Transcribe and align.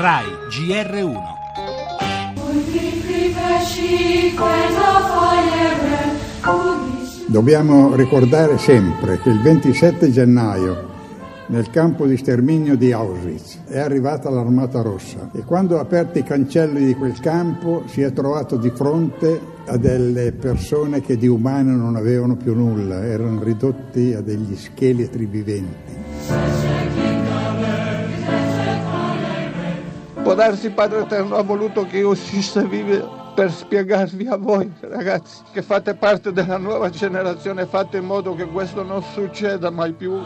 RAI 0.00 0.24
GR1 0.48 1.14
Dobbiamo 7.26 7.94
ricordare 7.94 8.56
sempre 8.56 9.18
che 9.18 9.28
il 9.28 9.42
27 9.42 10.10
gennaio 10.10 10.88
nel 11.48 11.68
campo 11.68 12.06
di 12.06 12.16
sterminio 12.16 12.78
di 12.78 12.92
Auschwitz 12.92 13.58
è 13.66 13.78
arrivata 13.78 14.30
l'Armata 14.30 14.80
Rossa 14.80 15.28
e 15.34 15.40
quando 15.44 15.76
ha 15.76 15.82
aperto 15.82 16.18
i 16.18 16.22
cancelli 16.22 16.86
di 16.86 16.94
quel 16.94 17.20
campo 17.20 17.82
si 17.84 18.00
è 18.00 18.10
trovato 18.14 18.56
di 18.56 18.70
fronte 18.70 19.38
a 19.66 19.76
delle 19.76 20.32
persone 20.32 21.02
che 21.02 21.18
di 21.18 21.28
umano 21.28 21.76
non 21.76 21.96
avevano 21.96 22.36
più 22.36 22.54
nulla, 22.54 23.04
erano 23.04 23.42
ridotti 23.42 24.14
a 24.14 24.22
degli 24.22 24.56
scheletri 24.56 25.26
viventi. 25.26 25.99
Può 30.30 30.38
darsi 30.38 30.70
Padre 30.70 31.00
Eterno 31.00 31.34
ha 31.34 31.42
voluto 31.42 31.84
che 31.86 31.98
io 31.98 32.10
uscisse 32.10 32.64
vivo 32.64 33.32
per 33.34 33.50
spiegarvi 33.50 34.28
a 34.28 34.36
voi 34.36 34.72
ragazzi 34.78 35.42
che 35.52 35.60
fate 35.60 35.94
parte 35.94 36.30
della 36.30 36.56
nuova 36.56 36.88
generazione, 36.88 37.66
fate 37.66 37.96
in 37.96 38.04
modo 38.04 38.36
che 38.36 38.44
questo 38.44 38.84
non 38.84 39.02
succeda 39.02 39.70
mai 39.70 39.92
più. 39.92 40.22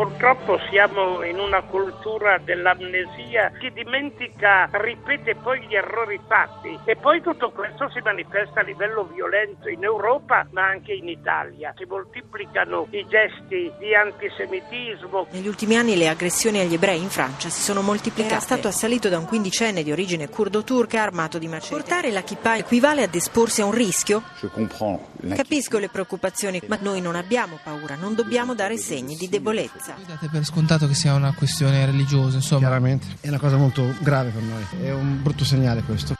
Purtroppo 0.00 0.58
siamo 0.70 1.22
in 1.24 1.38
una 1.38 1.60
cultura 1.60 2.38
dell'amnesia 2.38 3.52
che 3.60 3.70
dimentica, 3.70 4.66
ripete 4.72 5.34
poi 5.34 5.60
gli 5.66 5.74
errori 5.74 6.18
fatti 6.26 6.78
e 6.86 6.96
poi 6.96 7.20
tutto 7.20 7.50
questo 7.50 7.90
si 7.90 8.00
manifesta 8.02 8.60
a 8.60 8.62
livello 8.62 9.04
violento 9.12 9.68
in 9.68 9.84
Europa 9.84 10.46
ma 10.52 10.64
anche 10.66 10.94
in 10.94 11.06
Italia. 11.06 11.74
Si 11.76 11.84
moltiplicano 11.84 12.86
i 12.92 13.06
gesti 13.10 13.70
di 13.78 13.94
antisemitismo. 13.94 15.26
Negli 15.32 15.46
ultimi 15.46 15.76
anni 15.76 15.98
le 15.98 16.08
aggressioni 16.08 16.60
agli 16.60 16.72
ebrei 16.72 17.02
in 17.02 17.10
Francia 17.10 17.50
si 17.50 17.60
sono 17.60 17.82
moltiplicate. 17.82 18.32
Era 18.32 18.40
stato 18.40 18.68
assalito 18.68 19.10
da 19.10 19.18
un 19.18 19.26
quindicenne 19.26 19.82
di 19.82 19.92
origine 19.92 20.30
curdo-turca 20.30 21.02
armato 21.02 21.36
di 21.36 21.46
macete. 21.46 21.74
Portare 21.74 22.10
la 22.10 22.22
kippa 22.22 22.56
equivale 22.56 23.02
ad 23.02 23.14
esporsi 23.14 23.60
a 23.60 23.66
un 23.66 23.72
rischio? 23.72 24.22
Capisco 25.34 25.78
le 25.78 25.90
preoccupazioni, 25.90 26.58
ma 26.68 26.78
noi 26.80 27.02
non 27.02 27.16
abbiamo 27.16 27.58
paura, 27.62 27.96
non 27.96 28.14
dobbiamo 28.14 28.54
dare 28.54 28.78
segni 28.78 29.14
di 29.14 29.28
debolezza. 29.28 29.88
Date 30.06 30.28
per 30.28 30.44
scontato 30.44 30.86
che 30.86 30.94
sia 30.94 31.14
una 31.14 31.32
questione 31.32 31.84
religiosa, 31.86 32.36
insomma. 32.36 32.60
Chiaramente, 32.60 33.06
è 33.20 33.28
una 33.28 33.38
cosa 33.38 33.56
molto 33.56 33.94
grave 34.00 34.30
per 34.30 34.42
noi, 34.42 34.64
è 34.82 34.92
un 34.92 35.22
brutto 35.22 35.44
segnale 35.44 35.82
questo. 35.82 36.14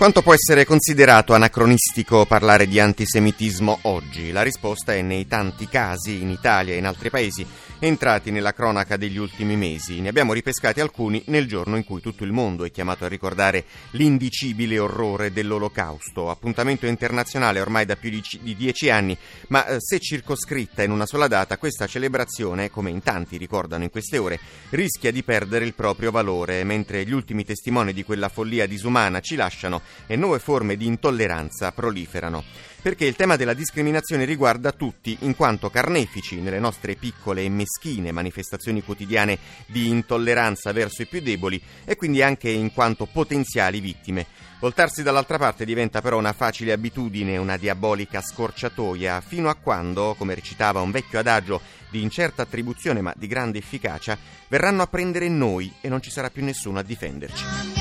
Quanto 0.00 0.22
può 0.22 0.32
essere 0.32 0.64
considerato 0.64 1.34
anacronistico 1.34 2.24
parlare 2.24 2.66
di 2.66 2.80
antisemitismo 2.80 3.80
oggi? 3.82 4.32
La 4.32 4.40
risposta 4.40 4.94
è 4.94 5.02
nei 5.02 5.26
tanti 5.26 5.68
casi 5.68 6.22
in 6.22 6.30
Italia 6.30 6.72
e 6.72 6.78
in 6.78 6.86
altri 6.86 7.10
paesi 7.10 7.46
entrati 7.80 8.30
nella 8.30 8.52
cronaca 8.52 8.96
degli 8.96 9.16
ultimi 9.16 9.56
mesi. 9.56 10.00
Ne 10.00 10.10
abbiamo 10.10 10.34
ripescati 10.34 10.80
alcuni 10.80 11.22
nel 11.26 11.46
giorno 11.46 11.76
in 11.76 11.84
cui 11.84 12.00
tutto 12.00 12.24
il 12.24 12.32
mondo 12.32 12.64
è 12.64 12.70
chiamato 12.70 13.04
a 13.04 13.08
ricordare 13.08 13.64
l'indicibile 13.92 14.78
orrore 14.78 15.32
dell'Olocausto. 15.32 16.30
Appuntamento 16.30 16.86
internazionale 16.86 17.60
ormai 17.60 17.86
da 17.86 17.96
più 17.96 18.10
di 18.10 18.56
dieci 18.56 18.90
anni, 18.90 19.16
ma 19.48 19.66
eh, 19.66 19.76
se 19.78 19.98
circoscritta 19.98 20.82
in 20.82 20.90
una 20.90 21.06
sola 21.06 21.26
data, 21.26 21.56
questa 21.56 21.86
celebrazione, 21.86 22.70
come 22.70 22.90
in 22.90 23.02
tanti 23.02 23.38
ricordano 23.38 23.84
in 23.84 23.90
queste 23.90 24.18
ore, 24.18 24.38
rischia 24.70 25.10
di 25.10 25.22
perdere 25.22 25.64
il 25.64 25.74
proprio 25.74 26.10
valore, 26.10 26.62
mentre 26.64 27.04
gli 27.04 27.12
ultimi 27.12 27.44
testimoni 27.44 27.92
di 27.92 28.04
quella 28.04 28.28
follia 28.28 28.66
disumana 28.66 29.20
ci 29.20 29.36
lasciano 29.36 29.80
e 30.06 30.16
nuove 30.16 30.38
forme 30.38 30.76
di 30.76 30.86
intolleranza 30.86 31.72
proliferano. 31.72 32.44
Perché 32.82 33.04
il 33.04 33.14
tema 33.14 33.36
della 33.36 33.52
discriminazione 33.52 34.24
riguarda 34.24 34.72
tutti, 34.72 35.18
in 35.20 35.36
quanto 35.36 35.68
carnefici 35.68 36.40
nelle 36.40 36.58
nostre 36.58 36.94
piccole 36.94 37.42
e 37.42 37.50
meschine 37.50 38.10
manifestazioni 38.10 38.82
quotidiane 38.82 39.38
di 39.66 39.88
intolleranza 39.88 40.72
verso 40.72 41.02
i 41.02 41.06
più 41.06 41.20
deboli 41.20 41.60
e 41.84 41.96
quindi 41.96 42.22
anche 42.22 42.48
in 42.48 42.72
quanto 42.72 43.04
potenziali 43.04 43.80
vittime. 43.80 44.26
Voltarsi 44.60 45.02
dall'altra 45.02 45.36
parte 45.36 45.66
diventa 45.66 46.00
però 46.00 46.16
una 46.18 46.32
facile 46.32 46.72
abitudine, 46.72 47.36
una 47.36 47.58
diabolica 47.58 48.22
scorciatoia, 48.22 49.20
fino 49.20 49.50
a 49.50 49.54
quando, 49.54 50.14
come 50.16 50.34
recitava 50.34 50.80
un 50.80 50.90
vecchio 50.90 51.18
adagio 51.18 51.60
di 51.90 52.02
incerta 52.02 52.42
attribuzione 52.42 53.02
ma 53.02 53.12
di 53.14 53.26
grande 53.26 53.58
efficacia, 53.58 54.16
verranno 54.48 54.82
a 54.82 54.86
prendere 54.86 55.28
noi 55.28 55.70
e 55.82 55.88
non 55.88 56.00
ci 56.00 56.10
sarà 56.10 56.30
più 56.30 56.44
nessuno 56.44 56.78
a 56.78 56.82
difenderci. 56.82 57.79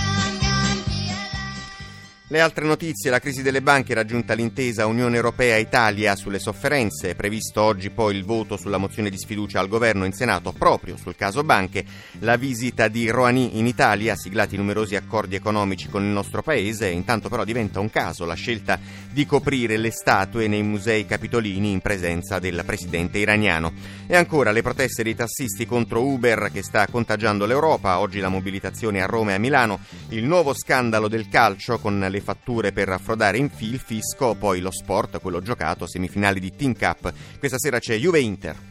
Le 2.31 2.41
altre 2.41 2.63
notizie, 2.63 3.09
la 3.09 3.17
crisi 3.17 3.41
delle 3.41 3.63
banche 3.63 3.95
raggiunta 3.95 4.35
l'intesa 4.35 4.85
Unione 4.85 5.15
Europea-Italia 5.15 6.15
sulle 6.15 6.37
sofferenze, 6.37 7.09
è 7.09 7.15
previsto 7.15 7.59
oggi 7.63 7.89
poi 7.89 8.15
il 8.15 8.23
voto 8.23 8.55
sulla 8.55 8.77
mozione 8.77 9.09
di 9.09 9.17
sfiducia 9.17 9.59
al 9.59 9.67
governo 9.67 10.05
in 10.05 10.13
Senato 10.13 10.51
proprio 10.51 10.95
sul 10.95 11.15
caso 11.15 11.41
banche, 11.41 11.83
la 12.19 12.35
visita 12.35 12.87
di 12.87 13.09
Rouhani 13.09 13.57
in 13.57 13.65
Italia, 13.65 14.15
siglati 14.15 14.57
numerosi 14.57 14.95
accordi 14.95 15.33
economici 15.33 15.89
con 15.89 16.03
il 16.03 16.09
nostro 16.09 16.43
paese, 16.43 16.89
intanto 16.89 17.29
però 17.29 17.43
diventa 17.43 17.79
un 17.79 17.89
caso 17.89 18.25
la 18.25 18.35
scelta 18.35 18.79
di 19.09 19.25
coprire 19.25 19.77
le 19.77 19.89
statue 19.89 20.47
nei 20.47 20.61
musei 20.61 21.07
capitolini 21.07 21.71
in 21.71 21.79
presenza 21.79 22.37
del 22.37 22.61
presidente 22.63 23.17
iraniano. 23.17 23.73
E 24.05 24.15
ancora 24.15 24.51
le 24.51 24.61
proteste 24.61 25.01
dei 25.01 25.15
tassisti 25.15 25.65
contro 25.65 26.05
Uber 26.05 26.51
che 26.53 26.61
sta 26.61 26.85
contagiando 26.85 27.47
l'Europa, 27.47 27.97
oggi 27.97 28.19
la 28.19 28.29
mobilitazione 28.29 29.01
a 29.01 29.07
Roma 29.07 29.31
e 29.31 29.33
a 29.33 29.39
Milano, 29.39 29.79
il 30.09 30.25
nuovo 30.25 30.53
scandalo 30.53 31.07
del 31.07 31.27
calcio 31.27 31.79
con 31.79 31.97
le 32.07 32.17
le 32.19 32.21
fatture 32.21 32.71
per 32.71 32.89
affrodare 32.89 33.37
in 33.37 33.49
fil 33.49 33.79
fisco, 33.79 34.35
poi 34.35 34.59
lo 34.59 34.71
sport, 34.71 35.19
quello 35.19 35.41
giocato, 35.41 35.87
semifinali 35.87 36.39
di 36.39 36.55
Team 36.55 36.75
Cup. 36.75 37.11
Questa 37.39 37.57
sera 37.57 37.79
c'è 37.79 37.97
Juve 37.97 38.19
Inter. 38.19 38.68